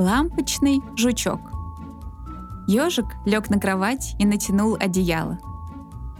[0.00, 1.40] Лампочный жучок.
[2.66, 5.38] Ежик лег на кровать и натянул одеяло.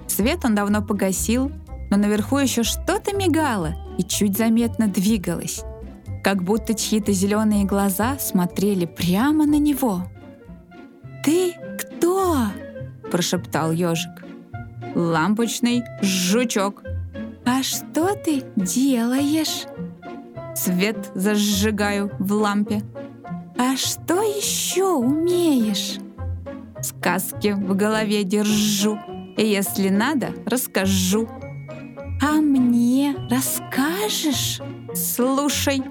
[0.07, 1.51] Свет он давно погасил,
[1.91, 5.63] но наверху еще что-то мигало и чуть заметно двигалось,
[6.23, 10.03] как будто чьи-то зеленые глаза смотрели прямо на него.
[11.25, 12.49] «Ты кто?»–
[13.11, 14.27] прошептал ежик.
[14.95, 16.83] «Лампочный жучок».
[17.47, 19.65] «А что ты делаешь?»
[20.55, 22.83] «Свет зажигаю в лампе».
[23.63, 25.99] «А что еще умеешь?»
[26.81, 28.99] «Сказки в голове держу,
[29.37, 31.29] и если надо, расскажу».
[32.23, 34.63] «А мне расскажешь?»
[34.95, 35.83] «Слушай».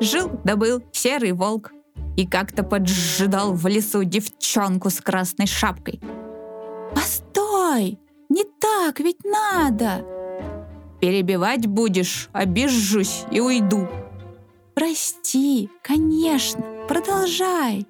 [0.00, 1.72] Жил да был серый волк
[2.18, 6.00] и как-то поджидал в лесу девчонку с красной шапкой.
[6.94, 7.98] «Постой!
[8.28, 10.04] Не так ведь надо!»
[11.00, 13.88] «Перебивать будешь, обижусь и уйду».
[14.82, 17.86] «Прости, конечно, продолжай».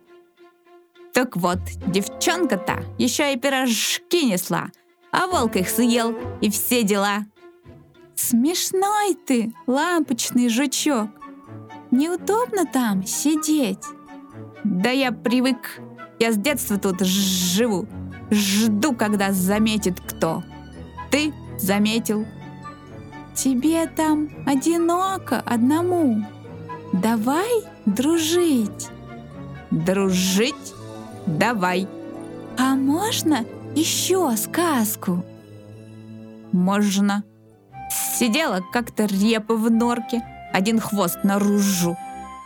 [1.14, 4.66] Так вот, девчонка-то еще и пирожки несла,
[5.10, 7.24] а волк их съел, и все дела.
[8.14, 11.08] Смешной ты, лампочный жучок.
[11.90, 13.86] Неудобно там сидеть.
[14.62, 15.80] Да я привык.
[16.18, 17.88] Я с детства тут живу.
[18.30, 20.44] Жду, когда заметит кто.
[21.10, 22.26] Ты заметил.
[23.34, 26.22] Тебе там одиноко одному.
[26.92, 28.90] Давай дружить.
[29.70, 30.74] Дружить?
[31.26, 31.88] Давай.
[32.58, 35.24] А можно еще сказку?
[36.52, 37.24] Можно.
[37.90, 41.96] Сидела как-то репа в норке, один хвост наружу.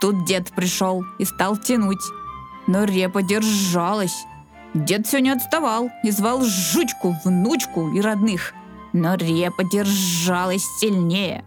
[0.01, 1.99] Тут дед пришел и стал тянуть.
[2.69, 4.25] Но репа держалась.
[4.75, 8.55] Дед все не отставал и звал жучку, внучку и родных.
[8.93, 11.45] Но репа держалась сильнее,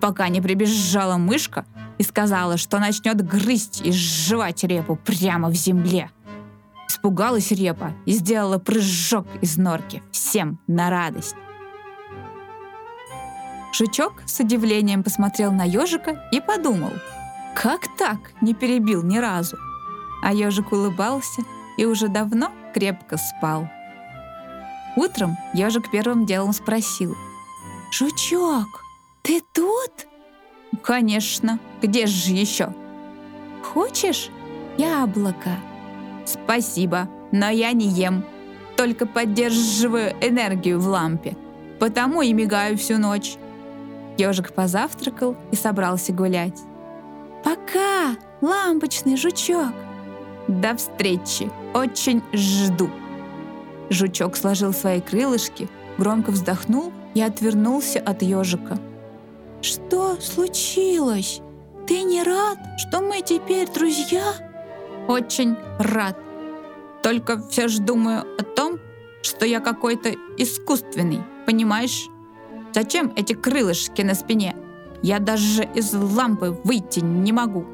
[0.00, 1.66] пока не прибежала мышка
[1.98, 6.10] и сказала, что начнет грызть и сживать репу прямо в земле.
[6.88, 11.36] Испугалась репа и сделала прыжок из норки всем на радость.
[13.72, 16.92] Жучок с удивлением посмотрел на ежика и подумал,
[17.54, 19.56] как так не перебил ни разу?
[20.22, 21.42] А ежик улыбался
[21.76, 23.68] и уже давно крепко спал.
[24.96, 27.16] Утром ежик первым делом спросил.
[27.92, 28.84] «Жучок,
[29.22, 30.08] ты тут?»
[30.82, 32.72] «Конечно, где же еще?»
[33.62, 34.30] «Хочешь
[34.76, 35.50] яблоко?»
[36.24, 38.24] «Спасибо, но я не ем,
[38.76, 41.36] только поддерживаю энергию в лампе,
[41.78, 43.36] потому и мигаю всю ночь».
[44.18, 46.58] Ежик позавтракал и собрался гулять.
[47.44, 49.72] «Пока, лампочный жучок!»
[50.48, 51.50] «До встречи!
[51.74, 52.90] Очень жду!»
[53.90, 55.68] Жучок сложил свои крылышки,
[55.98, 58.78] громко вздохнул и отвернулся от ежика.
[59.60, 61.40] «Что случилось?
[61.88, 64.34] Ты не рад, что мы теперь друзья?»
[65.08, 66.18] «Очень рад.
[67.02, 68.78] Только все же думаю о том,
[69.22, 72.06] что я какой-то искусственный, понимаешь?
[72.74, 74.54] Зачем эти крылышки на спине?
[75.00, 77.64] Я даже из лампы выйти не могу».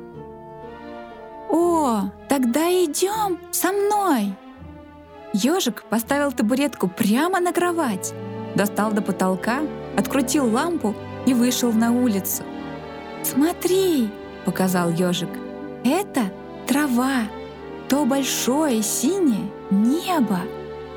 [1.50, 4.36] «О, тогда идем со мной!»
[5.32, 8.14] Ежик поставил табуретку прямо на кровать,
[8.54, 9.62] достал до потолка,
[9.98, 10.94] открутил лампу
[11.26, 12.44] и вышел на улицу.
[13.25, 14.11] «Смотри!»—
[14.45, 15.31] показал ежик.
[15.83, 16.31] «Это
[16.67, 17.23] трава,
[17.89, 20.41] то большое синее небо.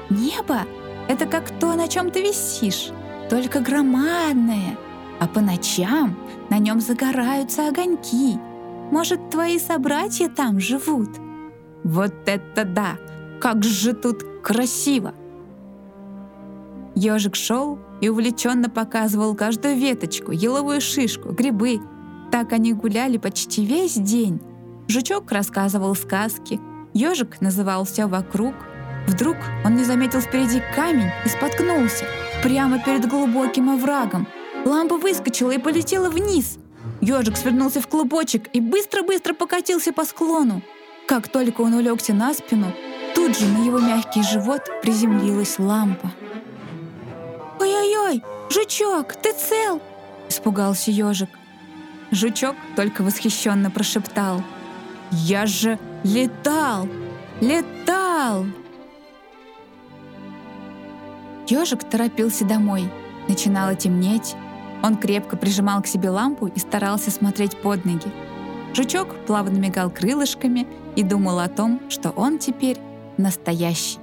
[0.09, 0.61] Небо—
[1.07, 2.91] это как то, на чем ты висишь,
[3.29, 4.77] только громадное,
[5.19, 6.17] а по ночам
[6.49, 8.37] на нем загораются огоньки.
[8.91, 11.09] Может, твои собратья там живут?»
[11.83, 12.97] «Вот это да!
[13.39, 15.13] Как же тут красиво!»
[16.95, 21.79] Ежик шел и увлеченно показывал каждую веточку, еловую шишку, грибы.
[22.31, 24.41] Так они гуляли почти весь день.
[24.87, 26.59] Жучок рассказывал сказки,
[26.93, 28.53] ежик называл все вокруг.
[29.07, 32.05] Вдруг он не заметил впереди камень и споткнулся
[32.43, 34.27] прямо перед глубоким оврагом.
[34.65, 36.57] Лампа выскочила и полетела вниз.
[37.01, 40.61] Ежик свернулся в клубочек и быстро-быстро покатился по склону.
[41.07, 42.73] Как только он улегся на спину,
[43.15, 46.11] тут же на его мягкий живот приземлилась лампа.
[47.59, 49.81] «Ой-ой-ой, жучок, ты цел?»–
[50.29, 51.29] испугался ежик.
[52.11, 54.41] Жучок только восхищенно прошептал.
[55.11, 56.87] «Я же летал!
[57.41, 58.45] Летал!»
[61.47, 62.89] Ежик торопился домой.
[63.27, 64.35] Начинало темнеть.
[64.83, 68.11] Он крепко прижимал к себе лампу и старался смотреть под ноги.
[68.73, 72.77] Жучок плавно мигал крылышками и думал о том, что он теперь
[73.17, 73.99] настоящий.